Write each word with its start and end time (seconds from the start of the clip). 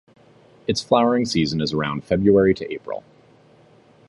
Its 0.65 0.81
flowering 0.81 1.25
season 1.27 1.61
is 1.61 1.73
around 1.73 2.03
February 2.03 2.55
to 2.55 2.73
April. 2.73 3.03